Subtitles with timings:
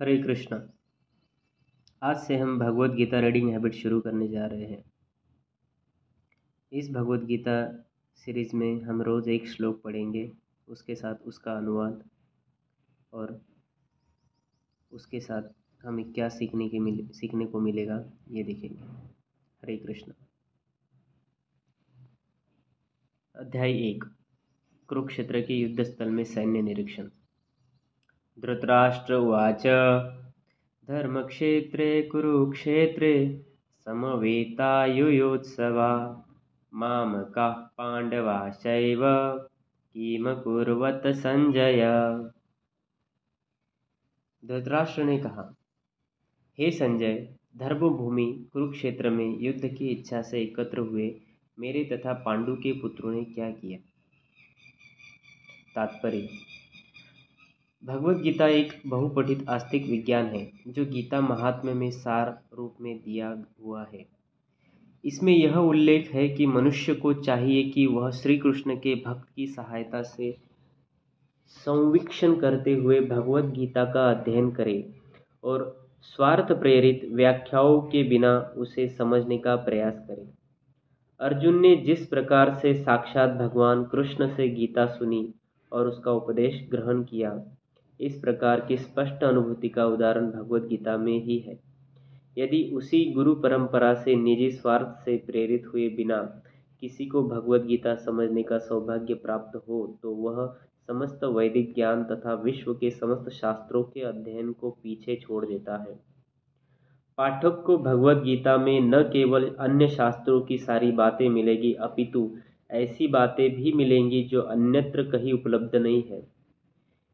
[0.00, 0.70] हरे कृष्णा।
[2.02, 4.84] आज से हम भगवत गीता रीडिंग हैबिट शुरू करने जा रहे हैं।
[6.72, 7.86] इस भगवत गीता
[8.16, 10.32] सीरीज़ में हम रोज़ एक श्लोक पढ़ेंगे,
[10.68, 12.10] उसके साथ उसका अनुवाद
[13.12, 13.40] और
[14.92, 15.42] उसके साथ
[15.86, 18.82] हमें क्या सीखने के मिले, सीखने को मिलेगा, ये देखेंगे।
[19.62, 20.12] हरे कृष्ण।
[23.36, 24.04] अध्याय एक,
[24.88, 27.10] कुरुक्षेत्र के युद्ध स्थल में सैन्य निरीक्षण।
[28.40, 29.62] धृतराष्ट्र उवाच।
[30.88, 33.44] धर्मक्षेत्रे, कुरुक्षेत्रे,
[33.84, 36.22] समवेतायुयोत्सवा।
[36.74, 39.00] मामकाः पाण्डवाश्चैव
[39.92, 41.84] किमकुर्वत संजय
[44.44, 45.54] धृतराष्ट्र ने कहा,
[46.58, 51.20] हे संजय, धर्मभूमि कुरुक्षेत्र में युद्ध की इच्छा से एकत्र हुए
[51.58, 53.78] मेरे तथा पांडु के पुत्रों ने क्या किया?
[55.74, 56.28] तात्पर्य
[57.86, 63.28] भगवत गीता एक बहुपठित आस्तिक विज्ञान है, जो गीता महात्म्य में सार रूप में दिया
[63.64, 64.04] हुआ है।
[65.04, 69.46] इसमें यह उल्लेख है कि मनुष्य को चाहिए कि वह श्री कृष्ण के भक्त की
[69.46, 70.36] सहायता से
[71.46, 74.94] संवीक्षण करते हुए भगवत गीता का अध्ययन करे
[75.44, 80.28] और स्वार्थ प्रेरित व्याख्याओं के बिना उसे समझने का प्रयास करे।
[81.20, 85.28] अर्जुन ने जिस प्रकार से साक्षात भगवान कृष्ण से गीता सुनी
[85.72, 87.30] और उसका उपदेश ग्रहण किया
[88.00, 91.58] इस प्रकार की स्पष्ट अनुभूति का उदाहरण भगवत गीता में ही है।
[92.38, 96.20] यदि उसी गुरु परंपरा से निजी स्वार्थ से प्रेरित हुए बिना
[96.82, 100.46] किसी को भगवत गीता समझने का सौभाग्य प्राप्त हो तो वह
[100.88, 105.98] समस्त वैदिक ज्ञान तथा विश्व के समस्त शास्त्रों के अध्ययन को पीछे छोड़ देता है।
[107.18, 112.30] पाठक को भगवत गीता में न केवल अन्य शास्त्रों की सारी बातें मिलेगी, अपितु
[112.70, 116.35] ऐसी बातें भी मिलेंगी जो अन्यत्र कहीं उपलब्ध नहीं है।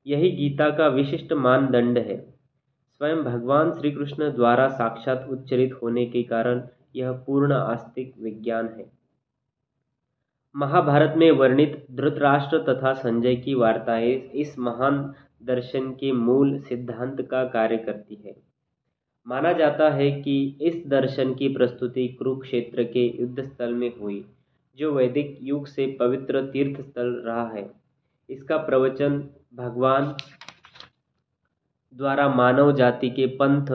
[0.06, 2.17] यही गीता का विशिष्ट मानदंड है।
[3.00, 6.62] स्वयं भगवान श्री कृष्ण द्वारा साक्षात उच्चरित होने के कारण
[6.97, 8.90] यह पूर्ण आस्तिक विज्ञान है।
[10.57, 17.45] महाभारत में वर्णित धृतराष्ट्र तथा संजय की वार्ताएँ इस महान दर्शन के मूल सिद्धांत का
[17.45, 18.36] कार्य करती है।
[19.27, 24.24] माना जाता है कि इस दर्शन की प्रस्तुति कुरुक्षेत्र के युद्ध स्थल में हुई,
[24.79, 27.70] जो वैदिक युग से पवित्र तीर्थ स्थल रहा है।
[28.30, 30.14] इसका प्रवचन भगवान
[31.95, 33.67] द्वारा मानव जाति के पंथ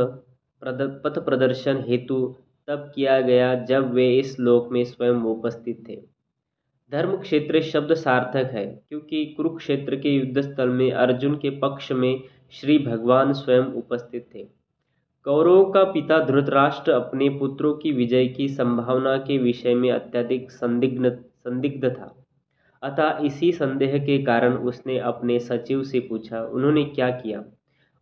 [0.61, 2.17] पथ प्रदर्शन हेतु
[2.67, 5.95] तब किया गया जब वे इस लोक में स्वयं उपस्थित थे।
[6.91, 12.21] धर्म क्षेत्र शब्द सार्थक है, क्योंकि कुरुक्षेत्र के युद्ध स्थल में अर्जुन के पक्ष में
[12.51, 14.43] श्री भगवान स्वयं उपस्थित थे।
[15.25, 21.11] कौरवों का पिता धृतराष्ट्र अपने पुत्रों की विजय की संभावना के विषय में अत्यधिक संदिग्ध
[21.15, 22.15] संदिग्ध था।
[22.83, 27.43] अतः इसी संदेह के कारण उसने अपने सचिव से पूछा, उन्होंने क्या किया?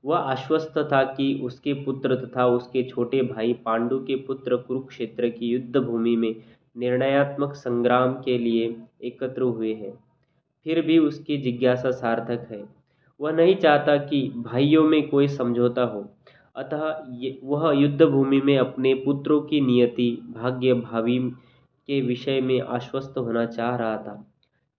[0.05, 5.47] वह आश्वस्त था कि उसके पुत्र तथा उसके छोटे भाई पांडु के पुत्र कुरुक्षेत्र की
[5.47, 6.35] युद्ध भूमि में
[6.77, 9.99] निर्णयात्मक संग्राम के लिए एकत्र हुए हैं।
[10.63, 12.65] फिर भी उसकी जिज्ञासा सार्थक है।
[13.21, 16.09] वह नहीं चाहता कि भाइयों में कोई समझौता हो।
[16.55, 17.05] अतः
[17.43, 21.19] वह युद्ध भूमि में अपने पुत्रों की नियति भाग्य भावी
[21.87, 24.34] के विषय में आश्वस्त होना चाह रहा था।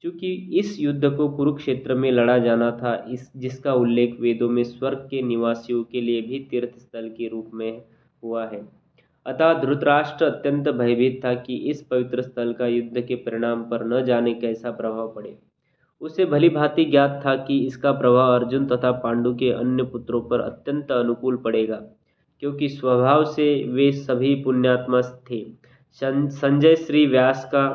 [0.07, 4.99] क्योंकि इस युद्ध को कुरुक्षेत्र में लड़ा जाना था, इस, जिसका उल्लेख वेदों में स्वर्ग
[5.11, 7.83] के निवासियों के लिए भी तीर्थ स्थल के रूप में
[8.23, 8.61] हुआ है।
[9.27, 14.05] अतः धृतराष्ट्र अत्यंत भयभीत था कि इस पवित्र स्थल का युद्ध के परिणाम पर न
[14.05, 15.37] जाने कैसा प्रभाव पड़े।
[16.01, 20.41] उसे भली भांति ज्ञात था कि इसका प्रभाव अर्जुन तथा पांडु के अन्य पुत्रों पर
[20.41, 21.83] अत्यंत अनुकूल पड़ेगा,
[22.43, 25.01] क्योंकि स्वभाव से वे सभी पुण्यात्मा
[25.31, 25.45] थे।
[26.03, 27.67] संजय श्री व्यास का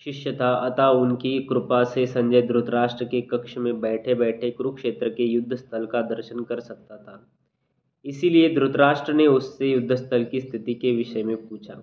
[0.00, 5.24] शिष्य था अतः उनकी कृपा से संजय धृतराष्ट्र के कक्ष में बैठे बैठे कुरुक्षेत्र के
[5.24, 7.20] युद्ध स्थल का दर्शन कर सकता था।
[8.04, 11.74] इसीलिए धृतराष्ट्र ने उससे युद्ध स्थल की स्थिति के विषय में पूछा।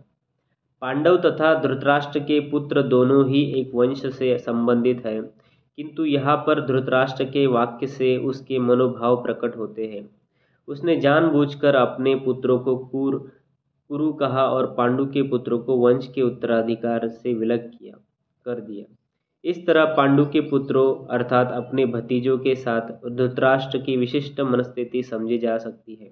[0.82, 5.22] पांडव तथा धृतराष्ट्र के पुत्र दोनों ही एक वंश से संबंधित हैं,
[5.78, 10.10] किंतु यहाँ पर धृतराष्ट्र के वाक्य से उसके मनोभाव प्रकट होते हैं।
[10.68, 13.18] उसने जानबूझकर अपने पुत्रों को कुर,
[13.90, 17.98] कुरु कहा और पांडु के पुत्रों को वंश के उत्तराधिकार से विलग किया।
[18.46, 18.96] कर दिया।
[19.46, 25.38] इस तरह पांडु के पुत्रों, अर्थात अपने भतीजों के साथ धृतराष्ट्र की विशिष्ट मनस्थिति समझी
[25.38, 26.12] जा सकती है।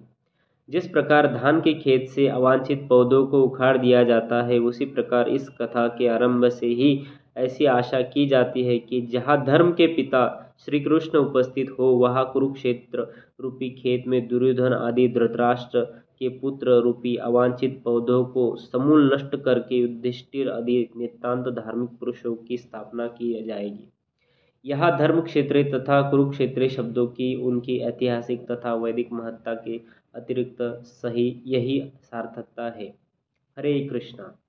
[0.69, 5.29] जिस प्रकार धान के खेत से अवांछित पौधों को उखाड़ दिया जाता है, उसी प्रकार
[5.29, 7.03] इस कथा के आरंभ से ही
[7.37, 12.29] ऐसी आशा की जाती है कि जहाँ धर्म के पिता श्री कृष्ण उपस्थित हो, वहाँ
[12.33, 13.07] कुरुक्षेत्र
[13.41, 15.81] रूपी खेत में दुर्योधन आदि धृतराष्ट्र
[16.23, 22.57] के पुत्र रूपी अवांछित पौधों को समूल नष्ट करके युधिष्ठिर आदि नितान्त धार्मिक पुरुषों की
[22.57, 23.89] स्थापना की जाएगी।
[24.65, 29.81] यह धर्म क्षेत्र तथा कुरुक्षेत्र शब्दों की, उनकी ऐतिहासिक तथा वैदिक महत्ता के
[30.15, 32.95] अतिरिक्त सही, यही सार्थकता है।
[33.57, 34.42] हरे कृष्णा।